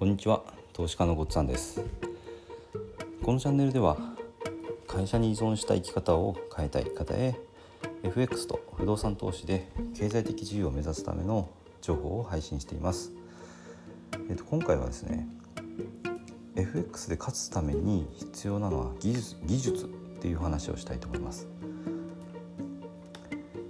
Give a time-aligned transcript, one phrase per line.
[0.00, 0.42] こんにちは
[0.72, 1.84] 投資家のごっつぁんです。
[3.22, 3.98] このチャンネルでは
[4.86, 7.38] 会社に依存した生き方を変えたい方へ
[8.04, 11.50] FX と不動産投資で経済的自由を目指すための
[11.82, 13.12] 情報を配信しています、
[14.30, 15.28] えっと、今回はですね
[16.56, 19.88] FX で勝つために必要なのは技術技術っ
[20.22, 21.46] ていう話をしたいと思います。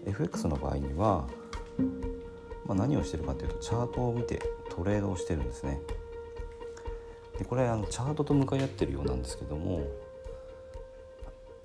[0.06, 1.26] FX の場合には、
[2.66, 5.80] まあ、何をしてるかというとチャートを見てトレードをしてるんですね。
[7.40, 9.82] でこれあのチャートと向かい合ってるようなんですけども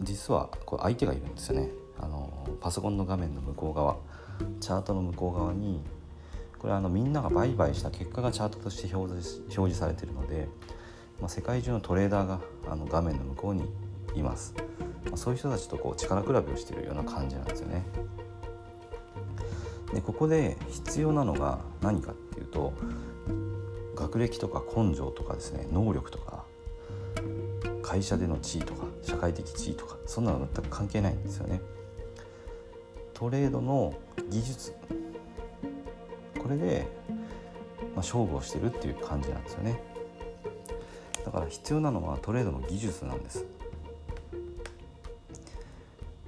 [0.02, 1.70] 実はこれ相手がいるんですよね。
[2.00, 3.98] あのパソコンの画面の向こう側
[4.62, 5.82] チャートの向こう側に
[6.60, 10.48] これあのみんなが売買した結果がチャートとして表示表示されてるので、
[11.20, 13.66] まあ、世界中のトレーダーがあの画面の向こうに
[14.16, 14.54] います、
[15.06, 17.86] まあ、そういう人たちとこう力比べをしているような感じなんですよね。
[19.94, 22.74] でここで必要なのが何かっていうと
[23.96, 26.44] 学歴とか根性とかですね能力とか
[27.82, 31.62] 会社での地位とか社会的地位とかそんなの全く関係ないんですよね。
[33.14, 33.94] トレードの
[34.30, 34.74] 技術
[36.42, 39.82] これで、まあ、勝負をしてるっていう感じなんですよね。
[41.24, 43.46] だから必要なのはトレードの技術なんです。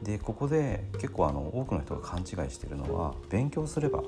[0.01, 4.03] でここで結構あの多くの人が勘違いしてるのは勉強すれば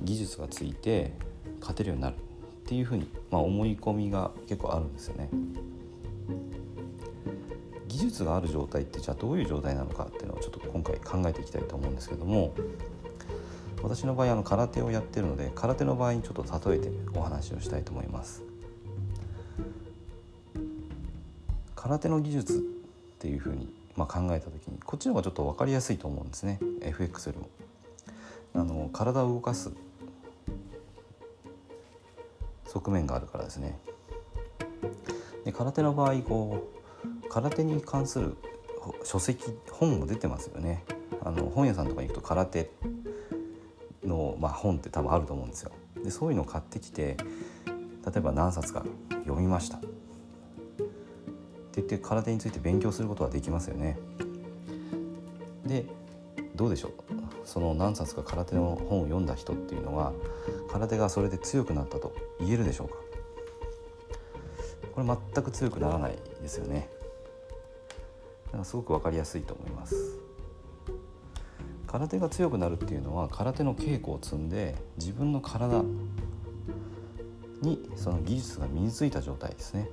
[0.00, 1.12] 技術がついて
[1.60, 2.16] 勝てるようになる
[2.66, 5.28] っていうふうに、まあ、思い込みが結構あるんですよね。
[7.86, 12.52] 技術がある状態ってじゃあどういう状態なのかっていうのをちょっと今回考えていきたいと思うんですけども
[13.82, 18.42] 私の場合あの空手をやってるので空手の場合にちょっと例えてお話をしたいと思います。
[21.76, 22.60] 空手の技術っ
[23.20, 27.48] ていうふうに、まあ、考えた時にこっちの方がちょっと分かりやすいと思うんですね FX よりも。
[28.54, 29.70] あの体を動かす
[32.66, 33.78] 側面があるからですね。
[35.44, 36.68] で空手の場合こ
[37.24, 38.36] う空手に関する
[39.04, 40.84] 書籍本も出てますよね。
[41.22, 42.70] あの本屋さんとかに行くと空手
[44.04, 45.72] の、まあ、本って多分あると思うんですよ。
[46.02, 47.16] でそういうのを買ってきて
[48.04, 48.84] 例えば何冊か
[49.24, 49.86] 読みましたって
[51.76, 53.98] 言って空手について勉強することはできますよね。
[55.64, 55.86] で
[56.54, 56.92] どうでしょう？
[57.46, 60.12] その何冊か空手の本を読んだ人っていうのは
[60.70, 62.94] 空手がそれで強くなったと言えるでしょうか？
[64.94, 66.90] これ全く強くならないですよね。
[68.46, 70.18] だからすごく分かりやすいと思います。
[71.86, 75.82] 空手が強くなるっていうのは空手の稽古を積んで自分の体
[77.62, 79.88] にその技術が身についた状態ですね。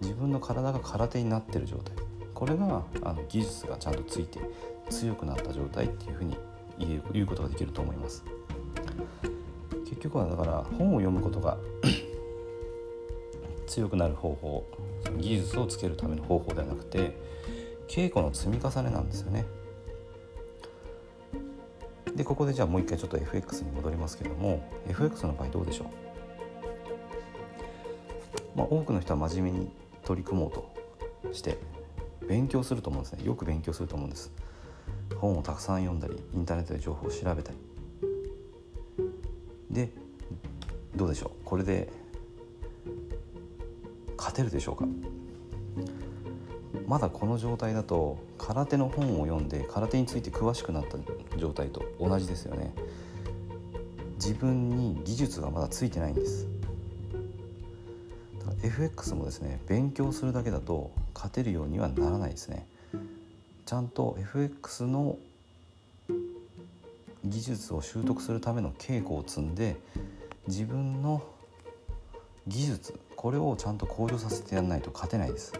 [0.00, 1.96] 自分の体が空手になってる状態。
[2.34, 4.40] これがあの技術がちゃんとついて
[4.90, 6.36] 強くなった状態っていうふうに
[6.78, 8.24] 言うことができると思います。
[9.84, 11.58] 結局はだから本を読むことが
[13.66, 14.64] 強くなる方法
[15.18, 17.16] 技術をつけるための方法ではなくて
[17.88, 19.44] 稽古の積み重ねなんですよね。
[22.14, 25.84] でここでじゃあもう一回ちょっと FX に戻りますけども FX の場合どうでしょ
[28.54, 29.70] う、まあ、多くの人は真面目に
[30.04, 30.72] 取り組もうと
[31.32, 31.58] して
[32.28, 33.24] 勉強すると思うんですね。
[33.24, 34.32] よく勉強すると思うんです。
[35.24, 37.58] 本をたくさん読んだりインターネットで情報を調べたり。
[39.70, 39.90] で
[40.94, 41.30] どうでしょう？
[41.44, 41.88] これで
[44.18, 44.86] 勝てるでしょうか？
[46.86, 50.98] まだこの状態だと空手の本を読んで空手について詳しくなった
[51.38, 52.74] 状態と同じですよね。
[54.16, 56.46] 自分に技術がまだついてないんです。
[58.40, 62.68] だから FX もですね勉強するだけだと勝てるようにはならないですね。
[63.66, 65.18] ちゃんと FX の
[67.24, 69.76] 技術を習得するための稽古を積んで
[70.46, 71.22] 自分の
[72.46, 75.52] 技術これをちゃんと向上させてやらないと勝てないです。
[75.52, 75.58] だ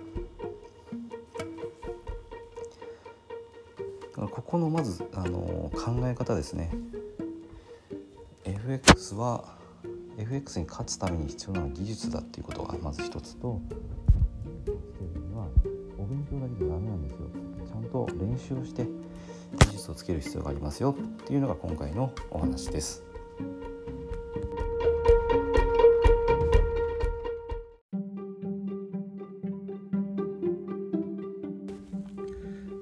[4.17, 6.71] からここのまずあの考え方ですね。
[8.45, 9.57] FX は
[10.19, 13.61] FX に勝つために必要なのは技術だっていうことがまず一つと
[15.99, 17.54] お勉強だけじゃダメなんですよ。
[17.95, 18.89] と練習をして
[19.61, 23.05] 技術をつける必要がありますよっていうのが今回のお話です。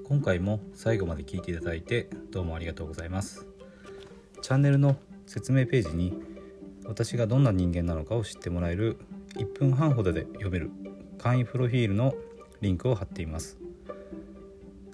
[0.05, 3.47] 今回も最後まで聞いていただいてどうもありがとうございます。
[4.41, 6.15] チャンネルの説明ページに
[6.87, 8.99] 私がどんな人間なのかを知ってもらえる
[9.37, 10.71] 1分半ほどで読める
[11.19, 12.15] 簡易プロフィールの
[12.63, 13.62] リンクを貼っています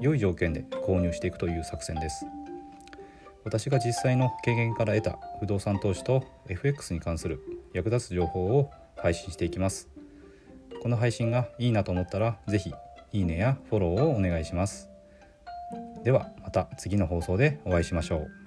[0.00, 2.26] 良い条件で購入していくという作戦です。
[3.44, 7.40] 私が実際の経験から得た不動産投資と FX に関する
[7.72, 9.88] 役立つ情報を配信していきます。
[10.82, 12.74] この配信がいいなと思ったら是非
[13.12, 14.88] いいねやフォローをお願いします。
[16.04, 18.37] ではまた次の放送でお会いしましょう。